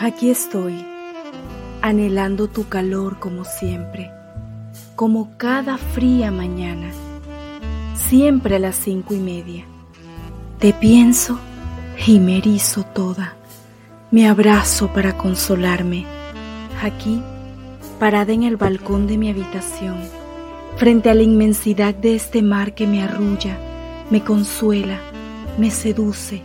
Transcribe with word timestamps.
Aquí 0.00 0.30
estoy, 0.30 0.84
anhelando 1.82 2.48
tu 2.48 2.66
calor 2.68 3.18
como 3.20 3.44
siempre, 3.44 4.10
como 4.96 5.36
cada 5.36 5.76
fría 5.76 6.30
mañana, 6.30 6.90
siempre 7.94 8.56
a 8.56 8.58
las 8.58 8.74
cinco 8.74 9.14
y 9.14 9.18
media. 9.18 9.64
Te 10.58 10.72
pienso 10.72 11.38
y 12.06 12.18
me 12.20 12.38
erizo 12.38 12.84
toda, 12.84 13.36
me 14.10 14.26
abrazo 14.28 14.88
para 14.92 15.16
consolarme, 15.16 16.06
aquí, 16.82 17.22
parada 18.00 18.32
en 18.32 18.44
el 18.44 18.56
balcón 18.56 19.06
de 19.06 19.18
mi 19.18 19.30
habitación, 19.30 19.96
frente 20.78 21.10
a 21.10 21.14
la 21.14 21.22
inmensidad 21.22 21.94
de 21.94 22.16
este 22.16 22.42
mar 22.42 22.74
que 22.74 22.86
me 22.86 23.02
arrulla, 23.02 23.58
me 24.10 24.24
consuela, 24.24 24.98
me 25.58 25.70
seduce 25.70 26.42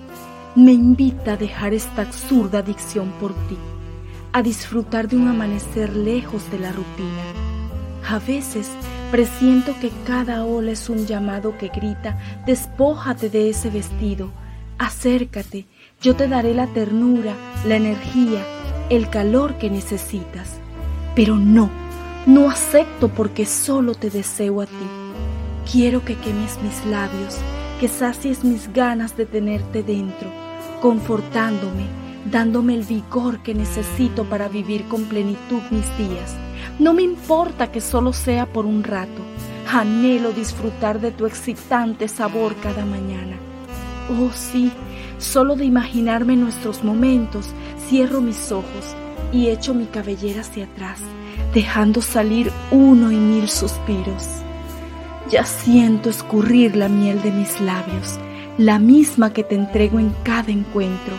me 0.58 0.72
invita 0.74 1.34
a 1.34 1.38
dejar 1.38 1.76
esta 1.76 2.02
absurda 2.02 2.60
adicción 2.60 3.12
por 3.20 3.32
ti, 3.48 3.56
a 4.34 4.42
disfrutar 4.42 5.08
de 5.08 5.16
un 5.16 5.28
amanecer 5.28 5.96
lejos 5.96 6.50
de 6.50 6.58
la 6.58 6.72
rutina. 6.72 7.22
A 8.10 8.18
veces 8.18 8.68
presiento 9.12 9.76
que 9.80 9.92
cada 10.08 10.46
ola 10.46 10.72
es 10.72 10.90
un 10.90 11.06
llamado 11.06 11.56
que 11.60 11.68
grita, 11.68 12.18
despójate 12.48 13.30
de 13.30 13.52
ese 13.52 13.70
vestido, 13.70 14.32
acércate, 14.80 15.68
yo 16.02 16.16
te 16.16 16.28
daré 16.28 16.56
la 16.56 16.66
ternura, 16.66 17.36
la 17.64 17.76
energía, 17.76 18.44
el 18.90 19.12
calor 19.12 19.60
que 19.60 19.70
necesitas. 19.70 20.54
Pero 21.16 21.36
no, 21.36 21.70
no 22.26 22.50
acepto 22.50 23.10
porque 23.10 23.46
solo 23.46 23.94
te 23.94 24.10
deseo 24.10 24.62
a 24.62 24.66
ti. 24.66 24.88
Quiero 25.72 26.04
que 26.04 26.16
quemes 26.16 26.58
mis 26.64 26.84
labios, 26.88 27.38
que 27.80 27.88
sacies 27.88 28.44
mis 28.44 28.74
ganas 28.74 29.16
de 29.16 29.28
tenerte 29.28 29.84
dentro 29.84 30.37
confortándome, 30.82 31.86
dándome 32.32 32.76
el 32.76 32.84
vigor 32.84 33.40
que 33.40 33.54
necesito 33.54 34.26
para 34.26 34.48
vivir 34.48 34.88
con 34.88 35.06
plenitud 35.06 35.62
mis 35.72 35.98
días. 35.98 36.36
No 36.80 36.94
me 36.94 37.02
importa 37.02 37.72
que 37.72 37.82
solo 37.82 38.14
sea 38.14 38.46
por 38.46 38.66
un 38.66 38.84
rato. 38.84 39.22
Anhelo 39.72 40.32
disfrutar 40.32 41.00
de 41.02 41.12
tu 41.12 41.26
excitante 41.26 42.08
sabor 42.08 42.56
cada 42.56 42.86
mañana. 42.86 43.38
Oh 44.10 44.32
sí, 44.34 44.72
solo 45.18 45.56
de 45.56 45.66
imaginarme 45.66 46.36
nuestros 46.36 46.84
momentos, 46.84 47.48
cierro 47.90 48.22
mis 48.22 48.52
ojos 48.52 48.96
y 49.34 49.48
echo 49.48 49.74
mi 49.74 49.86
cabellera 49.86 50.42
hacia 50.42 50.66
atrás, 50.66 51.00
dejando 51.54 52.02
salir 52.02 52.52
uno 52.72 53.12
y 53.12 53.18
mil 53.18 53.50
suspiros. 53.50 54.28
Ya 55.30 55.44
siento 55.44 56.10
escurrir 56.10 56.78
la 56.78 56.88
miel 56.88 57.22
de 57.22 57.32
mis 57.32 57.60
labios 57.60 58.18
la 58.58 58.80
misma 58.80 59.34
que 59.34 59.44
te 59.44 59.56
entrego 59.56 60.00
en 60.00 60.14
cada 60.24 60.52
encuentro, 60.52 61.14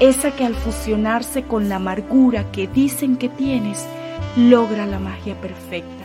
esa 0.00 0.32
que 0.32 0.44
al 0.44 0.54
fusionarse 0.54 1.44
con 1.44 1.68
la 1.68 1.76
amargura 1.76 2.50
que 2.52 2.66
dicen 2.66 3.16
que 3.16 3.30
tienes, 3.30 3.86
logra 4.36 4.84
la 4.86 4.98
magia 4.98 5.40
perfecta. 5.40 6.04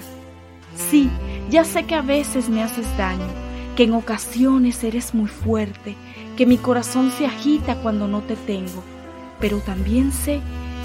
Sí, 0.75 1.09
ya 1.50 1.66
sé 1.66 1.83
que 1.83 1.95
a 1.95 2.02
veces 2.02 2.47
me 2.47 2.63
haces 2.63 2.85
daño, 2.97 3.27
que 3.75 3.83
en 3.83 3.94
ocasiones 3.94 4.83
eres 4.83 5.13
muy 5.13 5.27
fuerte, 5.27 5.95
que 6.38 6.45
mi 6.45 6.57
corazón 6.57 7.11
se 7.11 7.25
agita 7.25 7.75
cuando 7.81 8.07
no 8.07 8.22
te 8.22 8.38
tengo, 8.38 8.83
pero 9.39 9.57
también 9.59 10.13
sé 10.13 10.39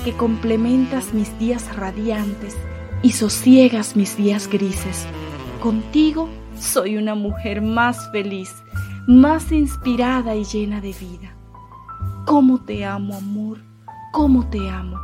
que 0.05 0.13
complementas 0.13 1.15
mis 1.15 1.39
días 1.39 1.77
radiantes 1.77 2.57
y 3.03 3.13
sosiegas 3.13 3.95
mis 3.95 4.17
días 4.17 4.49
grises. 4.49 5.07
Contigo 5.61 6.29
soy 6.59 6.97
una 6.97 7.15
mujer 7.15 7.63
más 7.63 8.11
feliz 8.11 8.64
más 9.07 9.53
inspirada 9.53 10.35
y 10.35 10.45
llena 10.45 10.81
de 10.81 10.93
vida. 10.93 11.37
¿Cómo 12.27 12.65
te 12.65 12.85
amo, 12.85 13.17
amor? 13.17 13.59
¿Cómo 14.13 14.49
te 14.49 14.71
amo? 14.71 14.97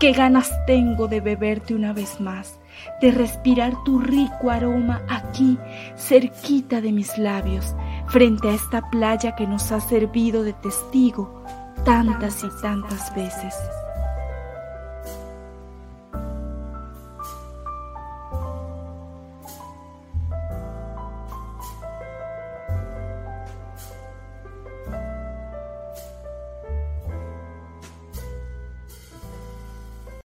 Qué 0.00 0.12
ganas 0.12 0.50
tengo 0.66 1.06
de 1.06 1.20
beberte 1.20 1.74
una 1.74 1.92
vez 1.92 2.20
más, 2.20 2.58
de 3.00 3.10
respirar 3.12 3.72
tu 3.84 4.00
rico 4.00 4.50
aroma 4.50 5.02
aquí, 5.08 5.56
cerquita 5.96 6.80
de 6.80 6.92
mis 6.92 7.16
labios, 7.16 7.74
frente 8.08 8.48
a 8.48 8.54
esta 8.54 8.90
playa 8.90 9.36
que 9.36 9.46
nos 9.46 9.70
ha 9.70 9.80
servido 9.80 10.42
de 10.42 10.52
testigo 10.54 11.44
tantas 11.84 12.42
y 12.42 12.48
tantas 12.60 13.14
veces. 13.14 13.54